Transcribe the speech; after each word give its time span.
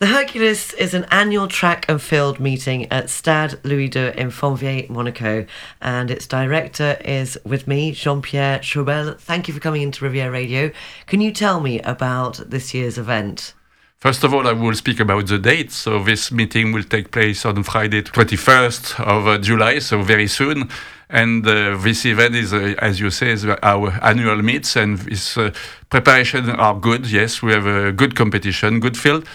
The 0.00 0.06
Herculis 0.06 0.74
is 0.74 0.94
an 0.94 1.06
annual 1.10 1.48
track 1.48 1.84
and 1.88 2.00
field 2.00 2.38
meeting 2.38 2.86
at 2.92 3.10
Stade 3.10 3.58
Louis 3.64 3.90
II 3.96 4.12
in 4.16 4.30
Fontvieille, 4.30 4.88
Monaco, 4.88 5.44
and 5.80 6.08
its 6.08 6.24
director 6.28 6.96
is 7.04 7.36
with 7.44 7.66
me, 7.66 7.90
Jean 7.90 8.22
Pierre 8.22 8.60
Schoebel. 8.60 9.18
Thank 9.18 9.48
you 9.48 9.54
for 9.54 9.58
coming 9.58 9.82
into 9.82 10.04
Riviera 10.04 10.30
Radio. 10.30 10.70
Can 11.08 11.20
you 11.20 11.32
tell 11.32 11.58
me 11.58 11.80
about 11.80 12.36
this 12.48 12.72
year's 12.72 12.96
event? 12.96 13.54
First 13.96 14.22
of 14.22 14.32
all, 14.32 14.46
I 14.46 14.52
will 14.52 14.76
speak 14.76 15.00
about 15.00 15.26
the 15.26 15.36
date. 15.36 15.72
So 15.72 16.00
this 16.00 16.30
meeting 16.30 16.70
will 16.70 16.84
take 16.84 17.10
place 17.10 17.44
on 17.44 17.64
Friday, 17.64 18.02
21st 18.02 19.00
of 19.04 19.26
uh, 19.26 19.38
July, 19.38 19.80
so 19.80 20.02
very 20.02 20.28
soon. 20.28 20.70
And 21.10 21.44
uh, 21.44 21.76
this 21.76 22.06
event 22.06 22.36
is, 22.36 22.52
uh, 22.52 22.76
as 22.78 23.00
you 23.00 23.10
say, 23.10 23.34
our 23.64 23.90
annual 24.00 24.42
meets, 24.42 24.76
and 24.76 24.96
this 24.98 25.36
uh, 25.36 25.52
preparation 25.90 26.50
are 26.50 26.78
good. 26.78 27.10
Yes, 27.10 27.42
we 27.42 27.50
have 27.50 27.66
a 27.66 27.90
good 27.90 28.14
competition, 28.14 28.78
good 28.78 28.96
field 28.96 29.26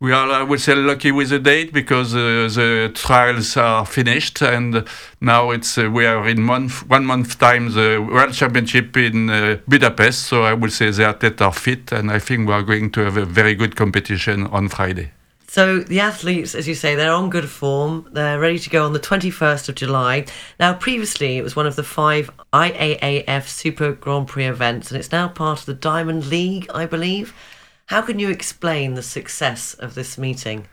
we 0.00 0.12
are, 0.12 0.30
I 0.30 0.44
would 0.44 0.60
say, 0.60 0.76
lucky 0.76 1.10
with 1.10 1.30
the 1.30 1.40
date 1.40 1.72
because 1.72 2.14
uh, 2.14 2.48
the 2.54 2.92
trials 2.94 3.56
are 3.56 3.84
finished, 3.84 4.40
and 4.42 4.86
now 5.20 5.50
it's 5.50 5.76
uh, 5.76 5.90
we 5.90 6.06
are 6.06 6.28
in 6.28 6.40
month 6.40 6.88
one 6.88 7.04
month 7.04 7.38
time 7.38 7.72
the 7.72 7.98
World 7.98 8.32
Championship 8.32 8.96
in 8.96 9.28
uh, 9.28 9.58
Budapest. 9.66 10.24
So 10.24 10.44
I 10.44 10.52
would 10.52 10.72
say 10.72 10.90
the 10.92 11.04
athletes 11.04 11.42
are 11.42 11.52
fit, 11.52 11.90
and 11.90 12.12
I 12.12 12.20
think 12.20 12.46
we 12.46 12.54
are 12.54 12.62
going 12.62 12.92
to 12.92 13.00
have 13.00 13.16
a 13.16 13.24
very 13.24 13.56
good 13.56 13.74
competition 13.74 14.46
on 14.46 14.68
Friday. 14.68 15.10
So 15.48 15.80
the 15.80 15.98
athletes, 15.98 16.54
as 16.54 16.68
you 16.68 16.74
say, 16.74 16.94
they're 16.94 17.12
on 17.12 17.30
good 17.30 17.48
form. 17.48 18.06
They're 18.12 18.38
ready 18.38 18.58
to 18.60 18.70
go 18.70 18.84
on 18.84 18.92
the 18.92 19.00
21st 19.00 19.70
of 19.70 19.74
July. 19.74 20.26
Now, 20.60 20.74
previously, 20.74 21.38
it 21.38 21.42
was 21.42 21.56
one 21.56 21.66
of 21.66 21.74
the 21.74 21.82
five 21.82 22.30
IAAF 22.52 23.48
Super 23.48 23.92
Grand 23.92 24.28
Prix 24.28 24.44
events, 24.44 24.90
and 24.90 24.98
it's 25.00 25.10
now 25.10 25.26
part 25.26 25.60
of 25.60 25.66
the 25.66 25.74
Diamond 25.74 26.26
League, 26.26 26.70
I 26.72 26.86
believe. 26.86 27.34
How 27.88 28.02
can 28.02 28.18
you 28.18 28.28
explain 28.28 28.94
the 28.94 29.02
success 29.02 29.72
of 29.72 29.94
this 29.94 30.18
meeting? 30.18 30.66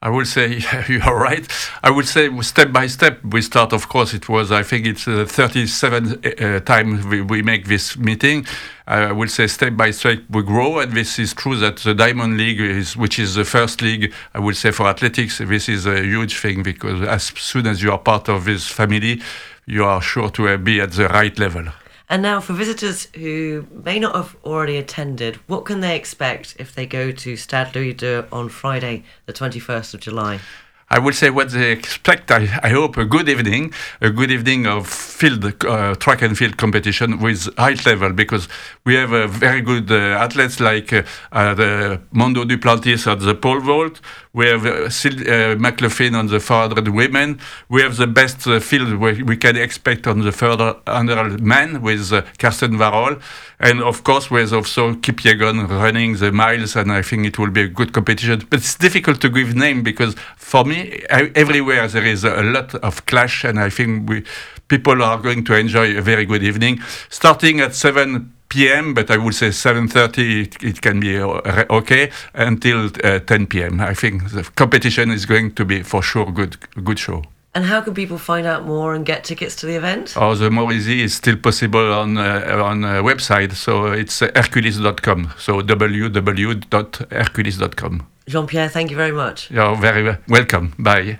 I 0.00 0.08
would 0.08 0.28
say 0.28 0.60
you 0.88 1.00
are 1.02 1.18
right. 1.18 1.44
I 1.82 1.90
would 1.90 2.06
say 2.06 2.30
step 2.42 2.70
by 2.72 2.86
step 2.86 3.18
we 3.24 3.42
start. 3.42 3.72
Of 3.72 3.88
course, 3.88 4.14
it 4.14 4.28
was 4.28 4.52
I 4.52 4.62
think 4.62 4.86
it's 4.86 5.08
uh, 5.08 5.26
37 5.26 6.24
uh, 6.24 6.60
times 6.60 7.04
we, 7.04 7.22
we, 7.22 7.42
make 7.42 7.66
this 7.66 7.98
meeting. 7.98 8.46
I 8.86 9.10
would 9.10 9.32
say 9.32 9.48
step 9.48 9.76
by 9.76 9.90
step 9.90 10.20
we 10.30 10.44
grow, 10.44 10.78
and 10.78 10.92
this 10.92 11.18
is 11.18 11.34
true 11.34 11.56
that 11.56 11.78
the 11.78 11.92
Diamond 11.92 12.36
League 12.36 12.60
is, 12.60 12.96
which 12.96 13.18
is 13.18 13.34
the 13.34 13.44
first 13.44 13.82
league, 13.82 14.12
I 14.32 14.38
would 14.38 14.56
say 14.56 14.70
for 14.70 14.86
athletics, 14.86 15.38
this 15.38 15.68
is 15.68 15.86
a 15.86 16.00
huge 16.00 16.38
thing 16.38 16.62
because 16.62 17.02
as 17.02 17.24
soon 17.24 17.66
as 17.66 17.82
you 17.82 17.90
are 17.90 17.98
part 17.98 18.28
of 18.28 18.44
this 18.44 18.68
family, 18.68 19.20
you 19.66 19.84
are 19.84 20.00
sure 20.00 20.30
to 20.30 20.56
be 20.56 20.80
at 20.80 20.92
the 20.92 21.08
right 21.08 21.36
level. 21.36 21.64
And 22.10 22.22
now, 22.22 22.40
for 22.40 22.54
visitors 22.54 23.06
who 23.14 23.68
may 23.70 24.00
not 24.00 24.16
have 24.16 24.34
already 24.44 24.76
attended, 24.76 25.36
what 25.46 25.64
can 25.64 25.78
they 25.78 25.94
expect 25.94 26.56
if 26.58 26.74
they 26.74 26.84
go 26.84 27.12
to 27.12 27.36
Stade 27.36 27.72
Louis 27.72 27.96
II 28.02 28.24
on 28.32 28.48
Friday, 28.48 29.04
the 29.26 29.32
21st 29.32 29.94
of 29.94 30.00
July? 30.00 30.40
I 30.88 30.98
would 30.98 31.14
say 31.14 31.30
what 31.30 31.50
they 31.50 31.70
expect. 31.70 32.32
I, 32.32 32.58
I 32.64 32.70
hope 32.70 32.96
a 32.96 33.04
good 33.04 33.28
evening, 33.28 33.72
a 34.00 34.10
good 34.10 34.32
evening 34.32 34.66
of 34.66 34.88
field 35.20 35.44
uh, 35.44 35.94
track 35.96 36.22
and 36.22 36.36
field 36.38 36.56
competition 36.56 37.18
with 37.20 37.54
high 37.58 37.76
level 37.84 38.10
because 38.10 38.48
we 38.86 38.94
have 38.94 39.12
a 39.12 39.26
very 39.28 39.60
good 39.60 39.90
uh, 39.90 40.24
athletes 40.24 40.58
like 40.60 40.92
uh, 40.94 41.02
uh 41.32 41.52
the 41.54 42.00
Mondo 42.12 42.44
Duplantis 42.44 43.06
at 43.06 43.20
the 43.20 43.34
pole 43.34 43.60
vault. 43.60 44.00
We 44.32 44.46
have 44.46 44.64
uh, 44.64 44.88
uh, 44.88 45.56
McLaughlin 45.58 46.14
on 46.14 46.28
the 46.28 46.40
400 46.40 46.88
women. 46.88 47.38
We 47.68 47.82
have 47.82 47.96
the 47.96 48.06
best 48.06 48.38
field 48.68 48.94
we 48.94 49.36
can 49.36 49.56
expect 49.56 50.06
on 50.06 50.20
the 50.20 50.32
400 50.32 51.40
men 51.42 51.82
with 51.82 52.12
Karsten 52.38 52.78
Warholm. 52.78 53.20
And 53.58 53.82
of 53.82 54.04
course, 54.04 54.30
we 54.30 54.40
have 54.40 54.52
also 54.52 54.94
Kipyegon 54.94 55.68
running 55.68 56.16
the 56.16 56.30
miles, 56.32 56.76
and 56.76 56.92
I 56.92 57.02
think 57.02 57.26
it 57.26 57.38
will 57.38 57.50
be 57.50 57.62
a 57.62 57.68
good 57.68 57.92
competition. 57.92 58.46
But 58.48 58.60
it's 58.60 58.76
difficult 58.76 59.20
to 59.20 59.28
give 59.28 59.54
name 59.54 59.82
because 59.82 60.14
for 60.36 60.64
me, 60.64 61.02
everywhere 61.10 61.88
there 61.88 62.06
is 62.06 62.24
a 62.24 62.42
lot 62.42 62.74
of 62.76 63.04
clash, 63.06 63.44
and 63.44 63.58
I 63.58 63.68
think 63.68 64.08
we 64.08 64.24
people 64.70 65.02
are 65.02 65.18
going 65.18 65.44
to 65.44 65.54
enjoy 65.54 65.98
a 65.98 66.00
very 66.00 66.24
good 66.24 66.42
evening. 66.42 66.80
Starting 67.10 67.60
at 67.60 67.74
7 67.74 68.32
p.m., 68.48 68.94
but 68.94 69.10
I 69.10 69.18
would 69.18 69.34
say 69.34 69.48
7.30 69.48 70.46
it, 70.46 70.62
it 70.62 70.80
can 70.80 71.00
be 71.00 71.18
uh, 71.18 71.64
okay 71.68 72.10
until 72.32 72.86
uh, 73.04 73.18
10 73.18 73.48
p.m. 73.48 73.80
I 73.80 73.94
think 73.94 74.30
the 74.30 74.44
competition 74.54 75.10
is 75.10 75.26
going 75.26 75.54
to 75.56 75.64
be 75.66 75.82
for 75.82 76.02
sure 76.02 76.32
good 76.32 76.56
good 76.84 76.98
show. 76.98 77.24
And 77.52 77.64
how 77.64 77.80
can 77.80 77.94
people 77.94 78.18
find 78.18 78.46
out 78.46 78.64
more 78.64 78.94
and 78.94 79.04
get 79.04 79.24
tickets 79.24 79.56
to 79.56 79.66
the 79.66 79.74
event? 79.74 80.14
Oh, 80.16 80.36
the 80.36 80.50
more 80.50 80.72
easy 80.72 81.02
is 81.02 81.14
still 81.14 81.36
possible 81.36 81.92
on 81.92 82.16
uh, 82.16 82.62
on 82.64 82.84
a 82.84 83.02
website. 83.02 83.54
So 83.54 83.86
it's 83.86 84.20
herculis.com. 84.20 85.32
So 85.36 85.60
www.herculis.com. 85.60 88.06
Jean 88.28 88.46
Pierre, 88.46 88.68
thank 88.68 88.90
you 88.90 88.96
very 88.96 89.12
much. 89.12 89.50
You're 89.50 89.76
very 89.76 90.16
welcome. 90.28 90.74
Bye. 90.78 91.18